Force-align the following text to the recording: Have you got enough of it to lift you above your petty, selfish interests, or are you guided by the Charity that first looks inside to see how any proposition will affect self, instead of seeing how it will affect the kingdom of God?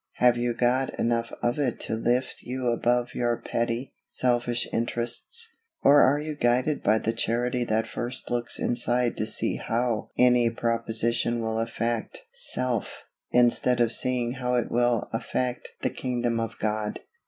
Have 0.13 0.35
you 0.35 0.55
got 0.55 0.97
enough 0.99 1.31
of 1.43 1.59
it 1.59 1.79
to 1.81 1.93
lift 1.93 2.41
you 2.41 2.69
above 2.69 3.13
your 3.13 3.37
petty, 3.39 3.93
selfish 4.07 4.67
interests, 4.73 5.47
or 5.83 6.01
are 6.01 6.17
you 6.17 6.35
guided 6.35 6.81
by 6.81 6.97
the 6.97 7.13
Charity 7.13 7.63
that 7.65 7.85
first 7.85 8.31
looks 8.31 8.57
inside 8.57 9.15
to 9.17 9.27
see 9.27 9.57
how 9.57 10.09
any 10.17 10.49
proposition 10.49 11.39
will 11.39 11.59
affect 11.59 12.23
self, 12.31 13.03
instead 13.29 13.79
of 13.79 13.91
seeing 13.91 14.31
how 14.31 14.55
it 14.55 14.71
will 14.71 15.07
affect 15.13 15.69
the 15.83 15.91
kingdom 15.91 16.39
of 16.39 16.57
God? 16.57 17.01